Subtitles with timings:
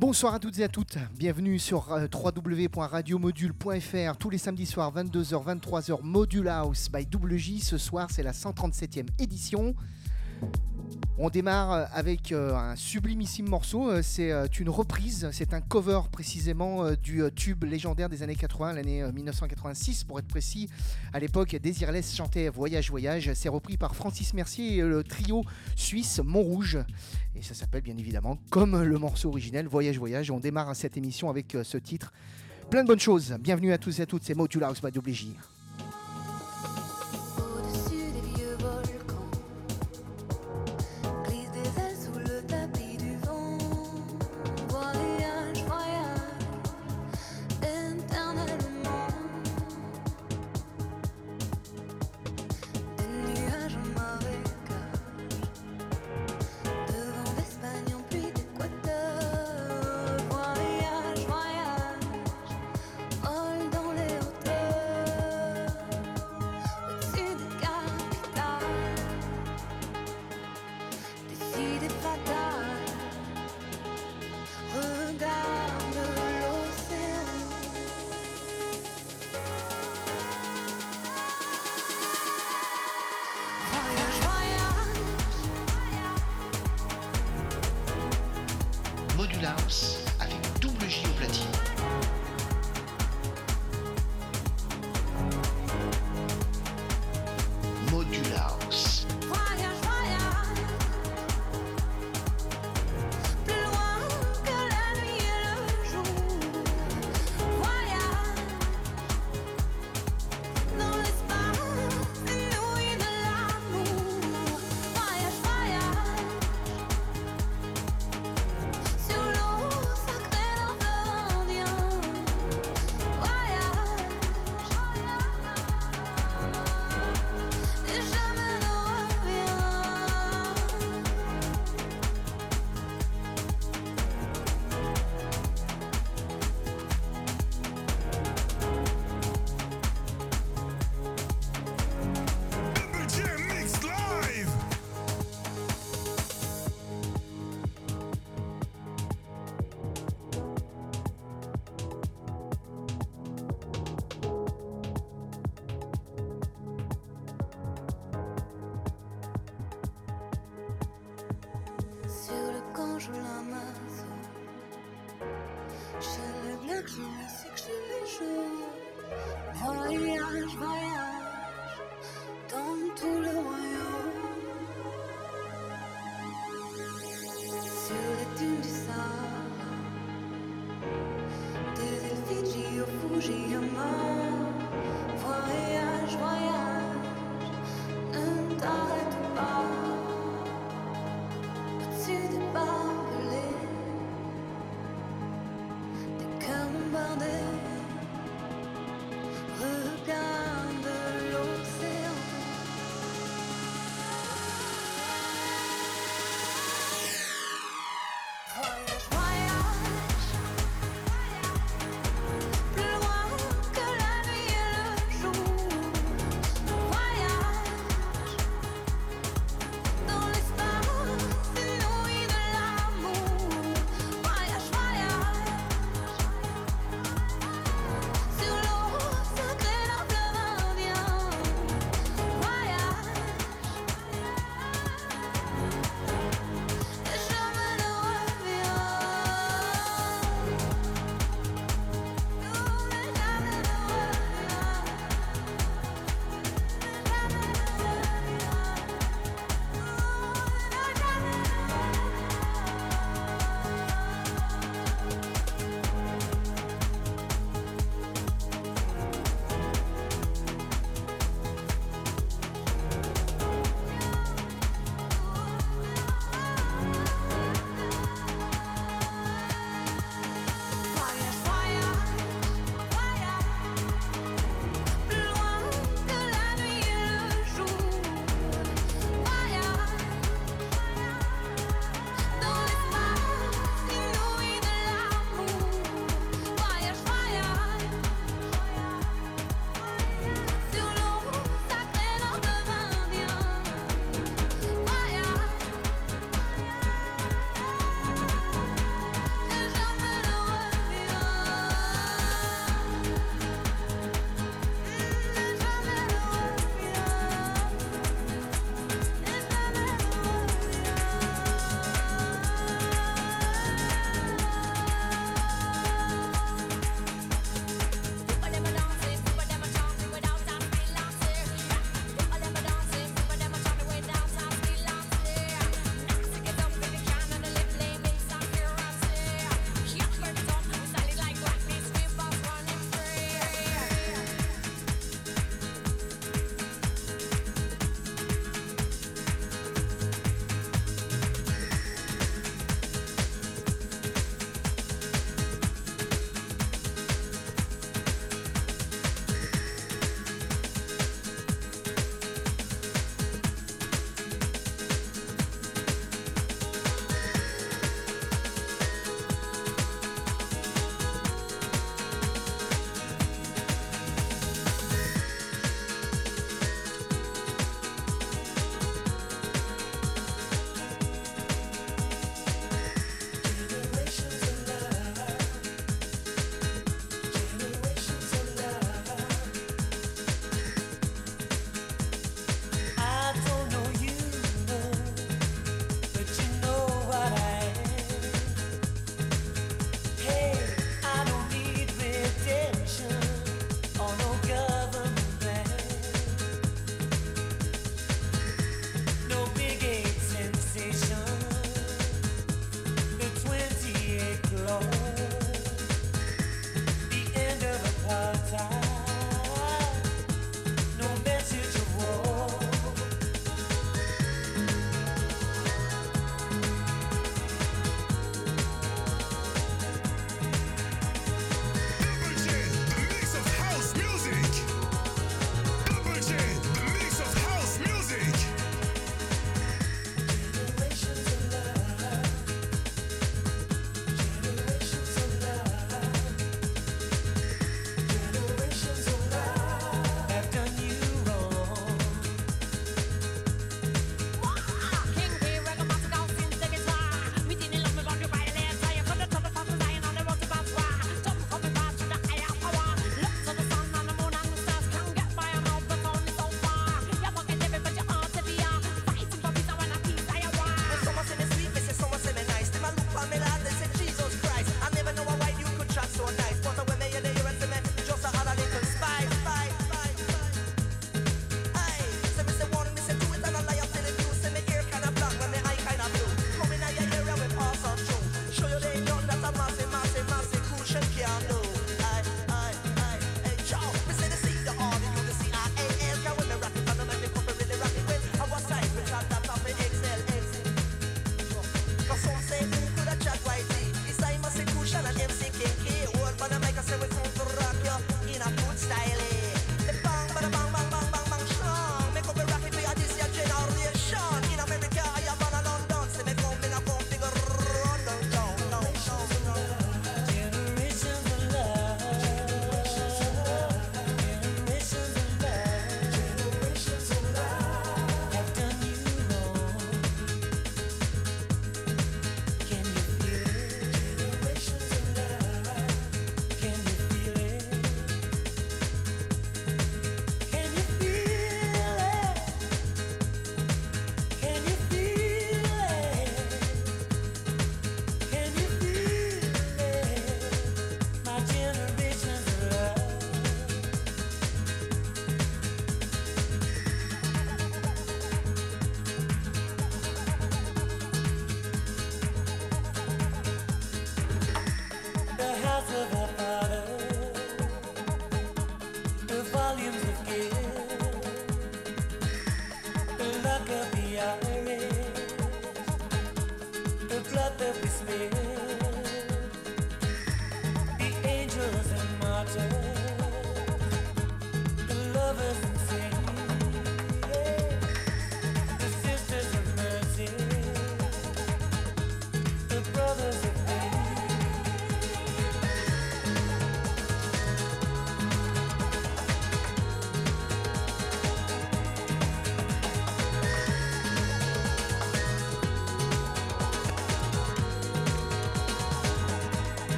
[0.00, 5.60] Bonsoir à toutes et à toutes, bienvenue sur euh, www.radiomodule.fr tous les samedis soirs 22h
[5.60, 7.60] 23h Module House by WJ.
[7.60, 9.74] Ce soir c'est la 137e édition.
[11.22, 16.00] On démarre euh, avec euh, un sublimissime morceau, euh, c'est une reprise, c'est un cover
[16.10, 20.70] précisément du tube légendaire des années 80, l'année 1986 pour être précis.
[21.12, 25.44] À l'époque, Désirless chantait Voyage Voyage, c'est repris par Francis Mercier et le trio
[25.76, 26.78] suisse Montrouge.
[27.36, 30.30] Et ça s'appelle bien évidemment comme le morceau originel Voyage Voyage.
[30.30, 32.14] On démarre cette émission avec ce titre.
[32.70, 33.36] Plein de bonnes choses.
[33.40, 35.26] Bienvenue à tous et à toutes, c'est House by WJ.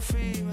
[0.00, 0.47] free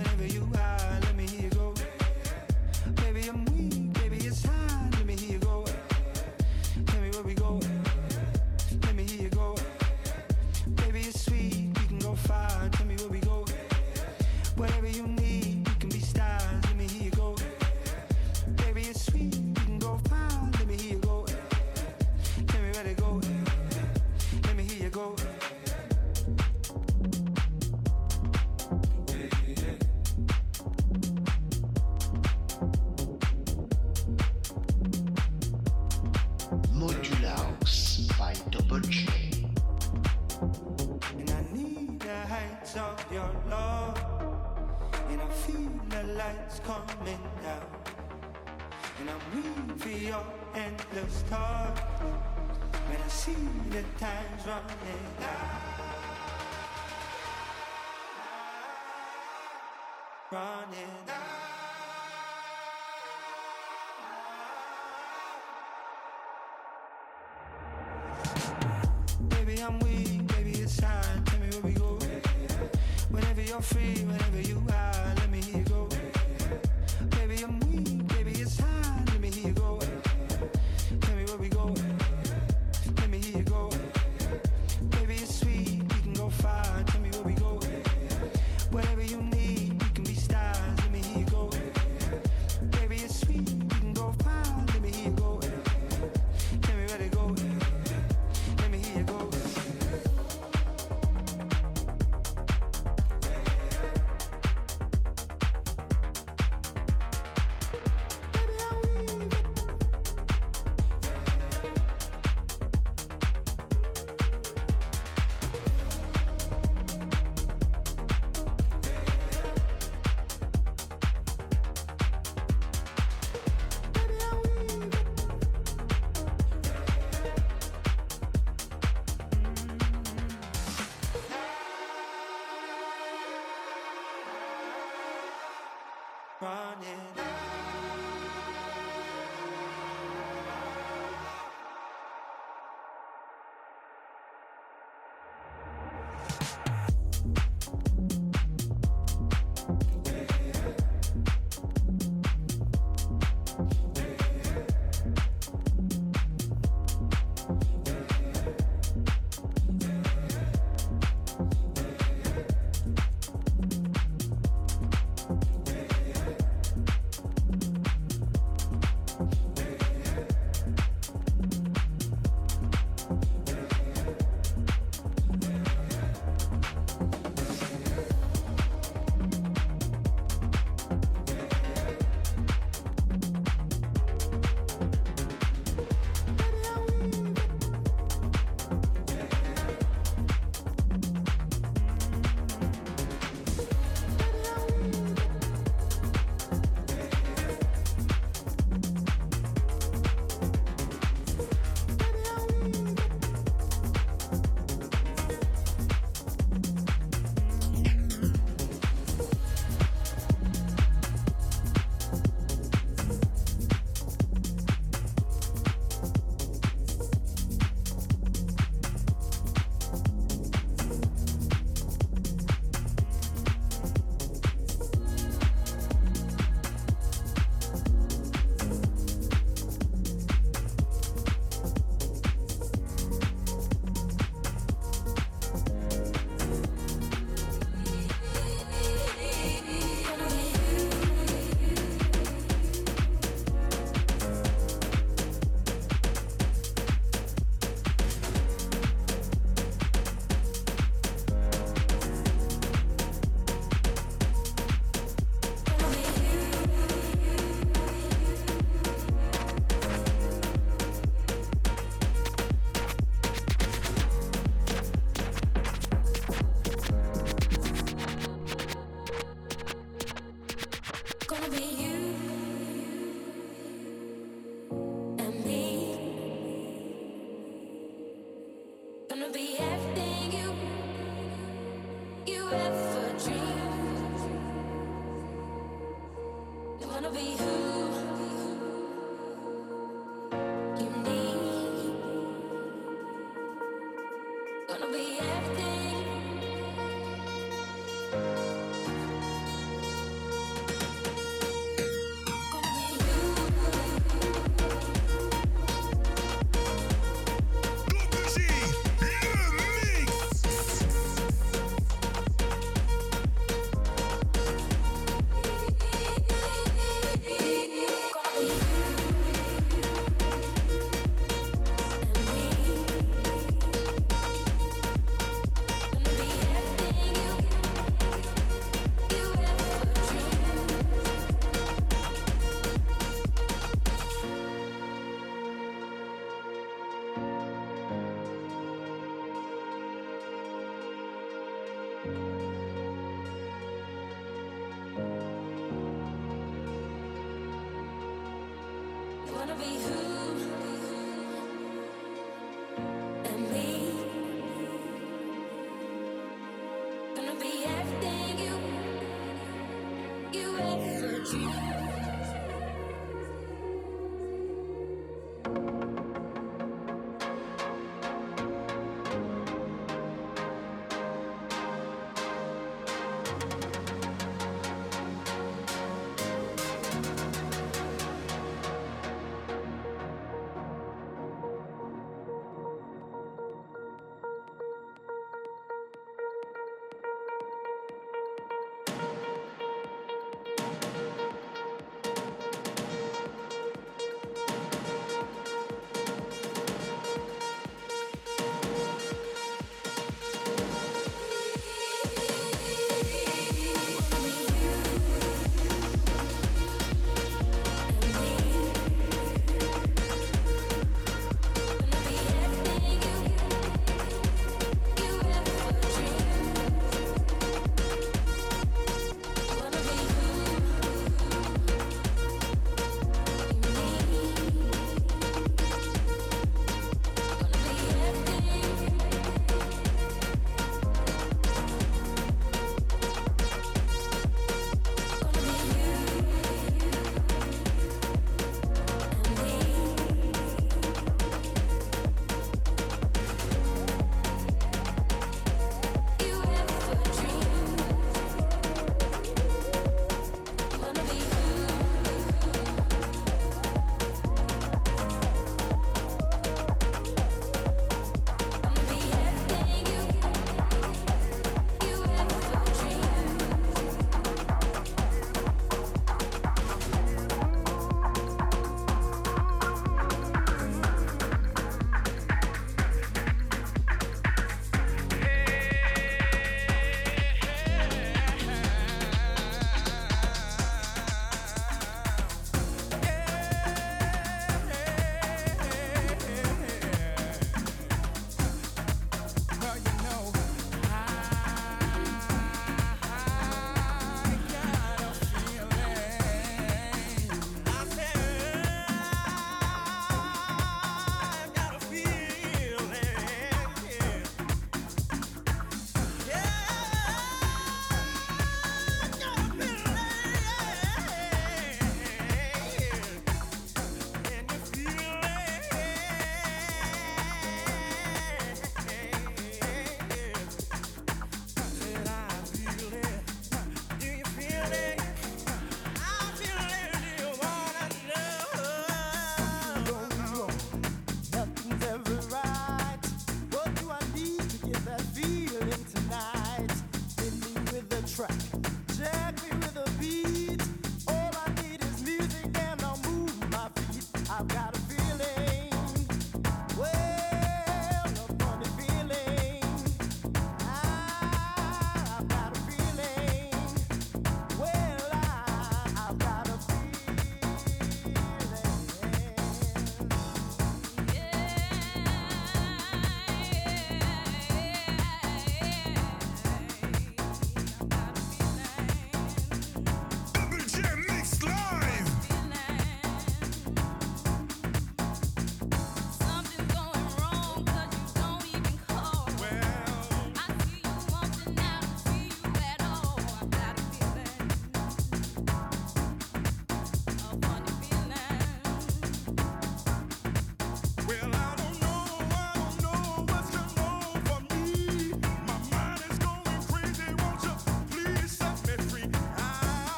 [349.48, 350.05] wanna be who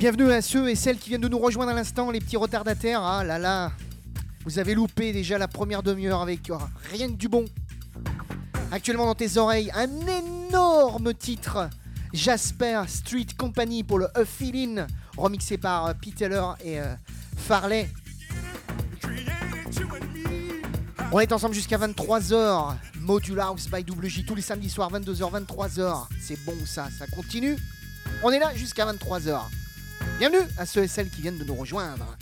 [0.00, 3.02] Bienvenue à ceux et celles qui viennent de nous rejoindre à l'instant, les petits retardataires.
[3.02, 3.70] Ah là là,
[4.46, 6.56] vous avez loupé déjà la première demi-heure avec euh,
[6.90, 7.44] rien que du bon.
[8.72, 11.68] Actuellement dans tes oreilles, un énorme titre.
[12.14, 14.86] Jasper Street Company pour le A Feeling,
[15.18, 16.94] remixé par euh, Pete Taylor et euh,
[17.36, 17.90] Farley.
[21.12, 22.74] On est ensemble jusqu'à 23h.
[23.00, 26.06] Module House by WJ tous les samedis soirs, 22h, 23h.
[26.18, 27.58] C'est bon ça, ça continue.
[28.22, 29.42] On est là jusqu'à 23h.
[30.18, 32.16] Bienvenue à ceux et celles qui viennent de nous rejoindre.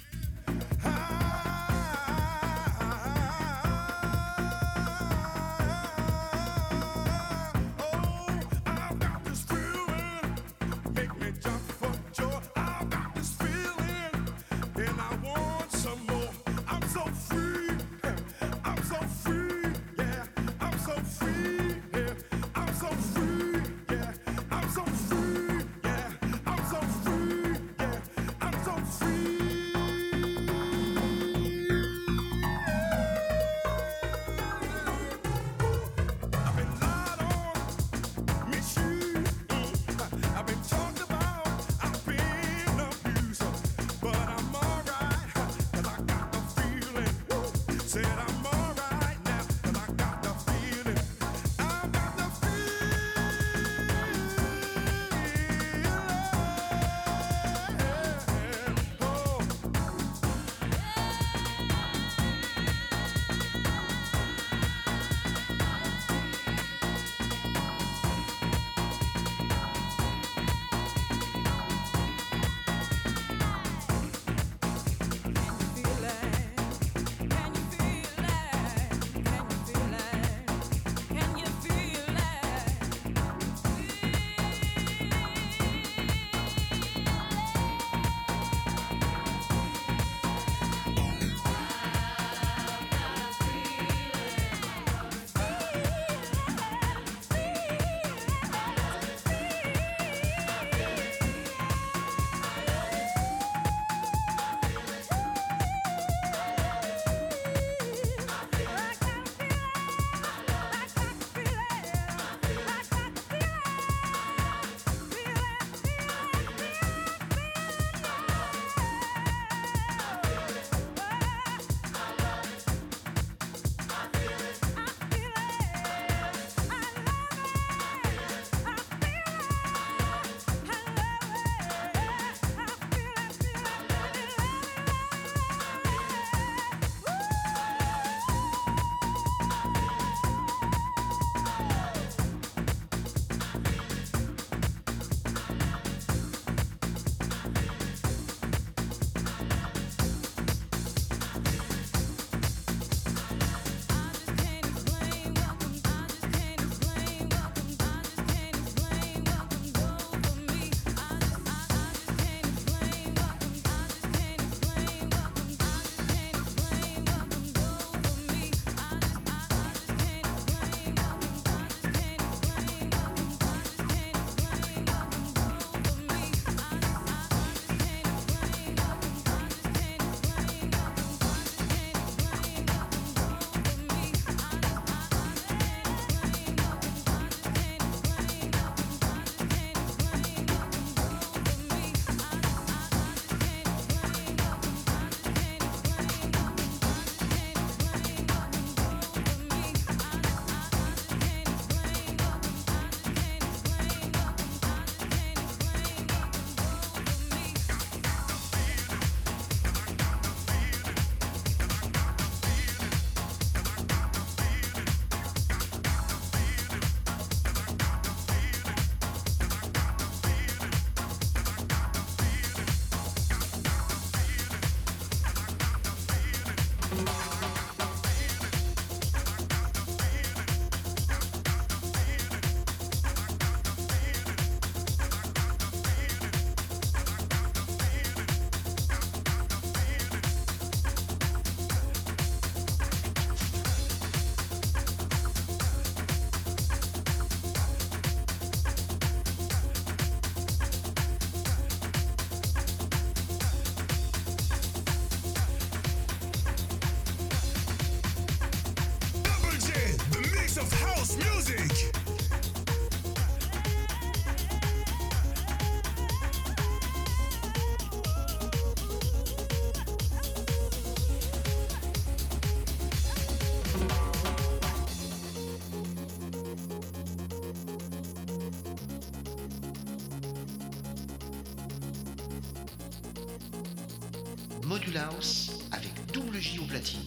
[284.88, 287.00] Module House avec double J au platine.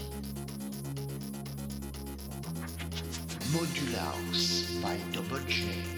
[3.95, 5.90] House by Double J.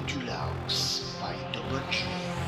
[0.00, 2.39] Module House by Double G.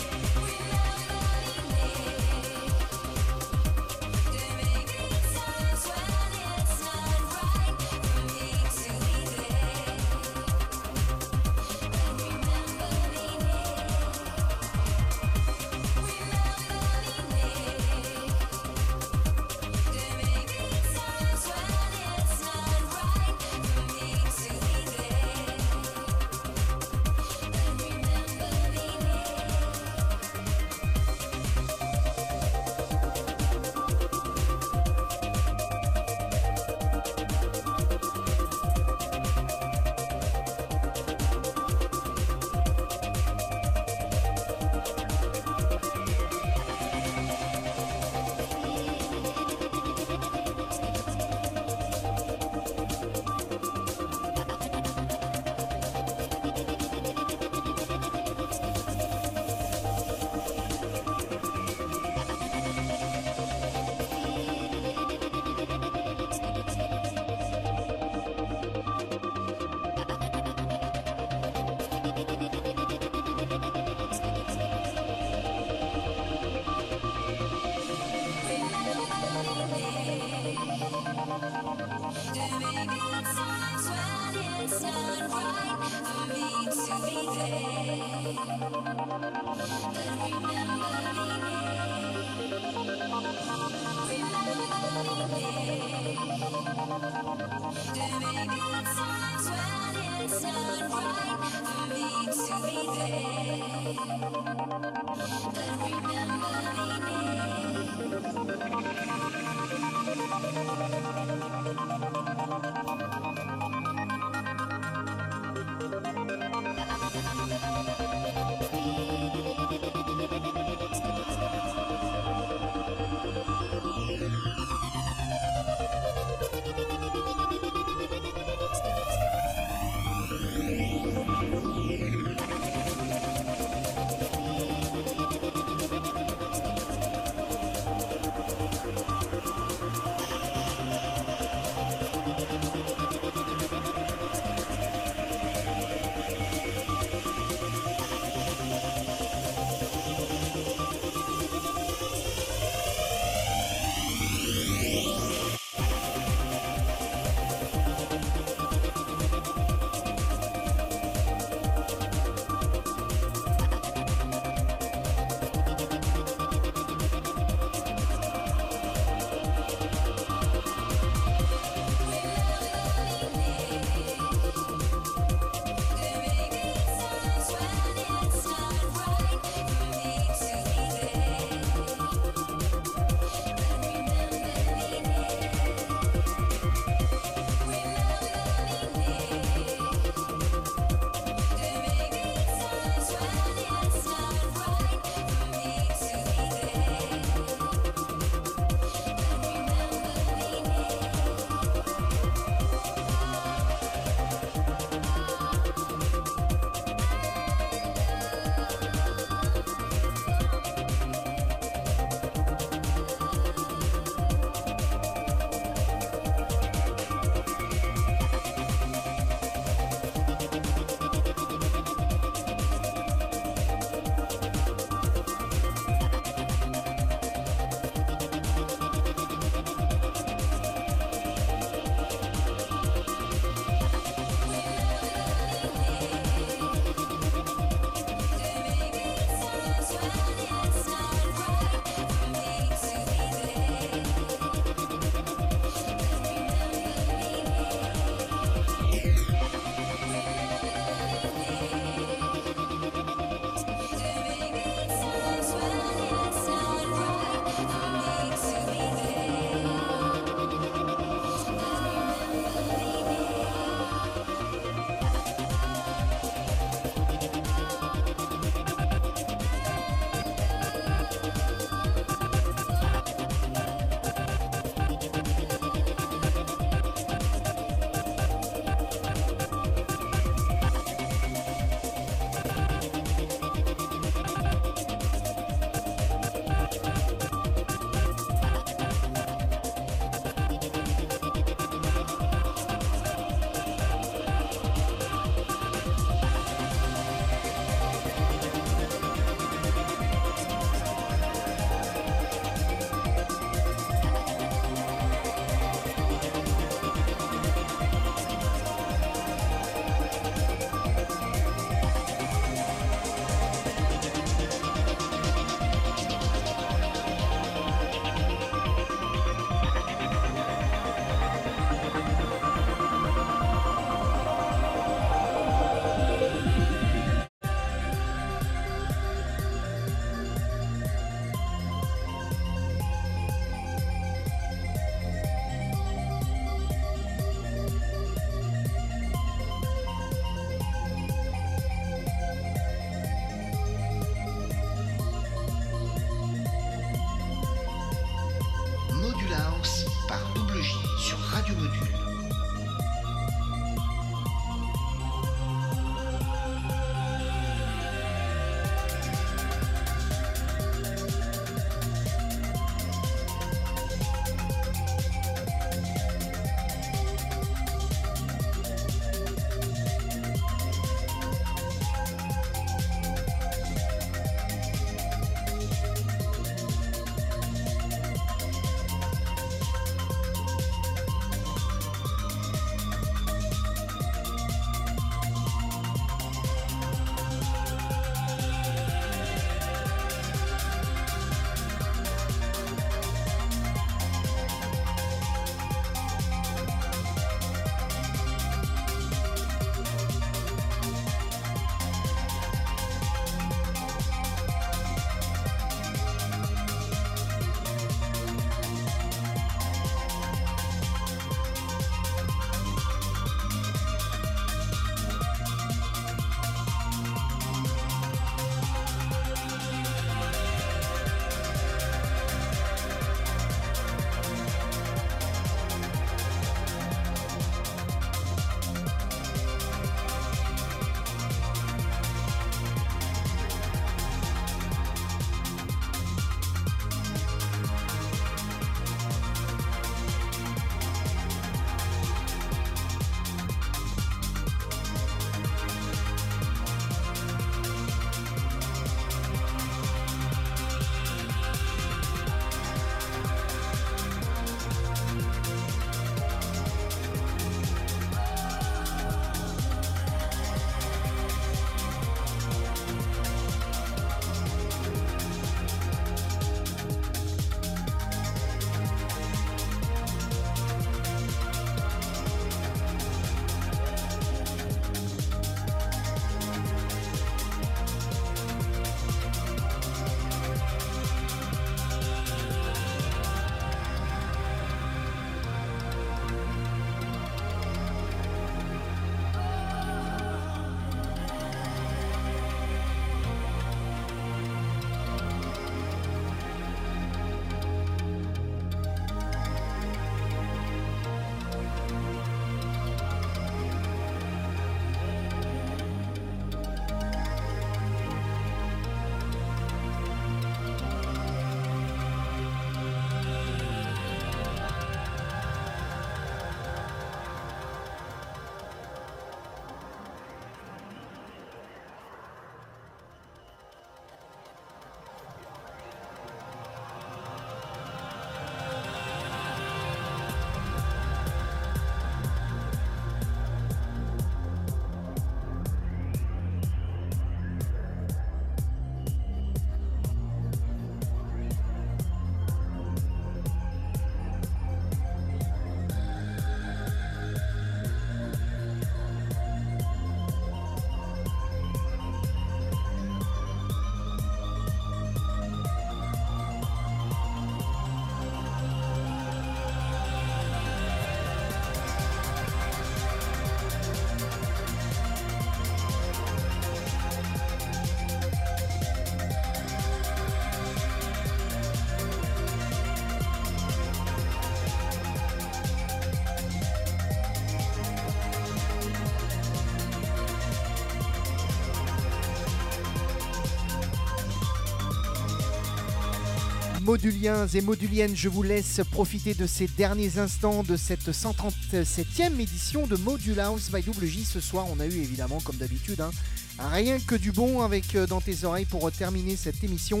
[586.96, 592.86] moduliens et moduliennes, je vous laisse profiter de ces derniers instants de cette 137e édition
[592.86, 594.24] de Module House by WJ.
[594.24, 596.10] Ce soir, on a eu évidemment, comme d'habitude, hein,
[596.58, 600.00] rien que du bon avec euh, dans tes oreilles pour terminer cette émission.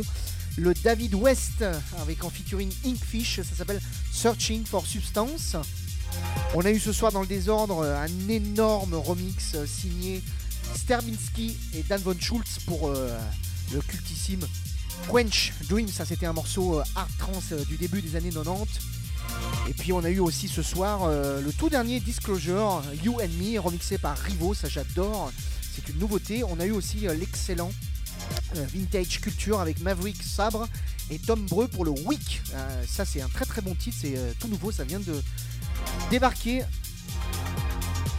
[0.56, 1.66] Le David West
[2.00, 5.54] avec en featuring Inkfish, ça s'appelle Searching for Substance.
[6.54, 10.22] On a eu ce soir dans le désordre un énorme remix euh, signé
[10.74, 13.14] Sterbinski et Dan Von Schultz pour euh,
[13.74, 14.46] le cultissime
[15.10, 15.88] Quench Dream.
[15.88, 18.80] Ça, c'était un morceau euh, hard trance euh, du début des années 90.
[19.68, 23.28] Et puis on a eu aussi ce soir euh, le tout dernier Disclosure, You and
[23.40, 25.32] Me, remixé par Rivo, ça j'adore,
[25.74, 26.44] c'est une nouveauté.
[26.44, 27.72] On a eu aussi l'excellent
[28.54, 30.68] Vintage Culture avec Maverick Sabre
[31.10, 32.40] et Tom Breu pour le Week.
[32.88, 35.20] Ça c'est un très très bon titre, c'est tout nouveau, ça vient de
[36.10, 36.62] débarquer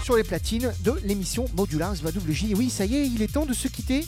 [0.07, 2.51] sur les platines de l'émission Modular SVWJ.
[2.51, 4.05] Et oui, ça y est, il est temps de se quitter.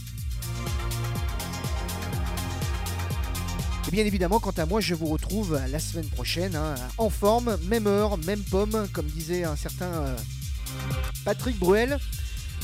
[3.90, 7.58] Et bien évidemment, quant à moi, je vous retrouve la semaine prochaine, hein, en forme,
[7.64, 10.16] même heure, même pomme, comme disait un certain euh,
[11.26, 11.98] Patrick Bruel.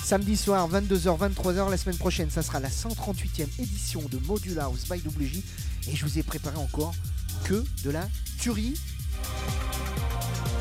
[0.03, 4.87] Samedi soir, 22h, 23h, la semaine prochaine, ça sera la 138e édition de Module House
[4.87, 5.41] by WJ.
[5.87, 6.93] Et je vous ai préparé encore
[7.43, 8.07] que de la
[8.39, 8.79] tuerie.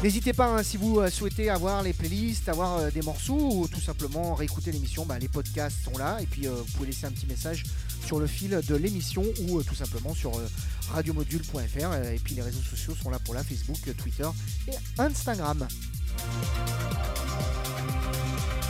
[0.03, 3.69] N'hésitez pas, hein, si vous euh, souhaitez avoir les playlists, avoir euh, des morceaux ou
[3.69, 6.23] tout simplement réécouter l'émission, bah, les podcasts sont là.
[6.23, 7.65] Et puis vous pouvez laisser un petit message
[8.05, 10.47] sur le fil de l'émission ou euh, tout simplement sur euh,
[10.93, 11.95] radiomodule.fr.
[12.13, 14.29] et puis les réseaux sociaux sont là pour la Facebook, euh, Twitter
[14.69, 15.67] et Instagram.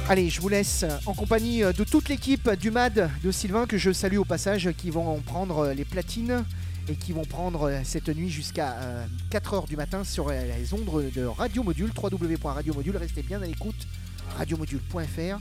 [0.08, 3.90] Allez, je vous laisse en compagnie de toute l'équipe du MAD de Sylvain que je
[3.90, 6.44] salue au passage qui vont prendre les platines
[6.88, 11.62] et qui vont prendre cette nuit jusqu'à 4h du matin sur les ondes de Radio
[11.62, 12.98] Module, www.radiomodule.
[12.98, 13.88] Restez bien à l'écoute,
[14.36, 15.38] radiomodule.fr.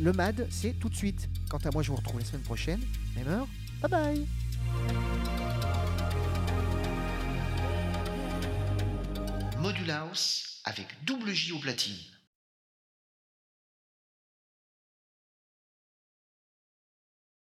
[0.00, 1.28] Le MAD, c'est tout de suite.
[1.48, 2.80] Quant à moi, je vous retrouve la semaine prochaine,
[3.16, 3.46] même heure.
[3.80, 4.26] Bye bye
[9.60, 11.96] Module House avec double J au platine.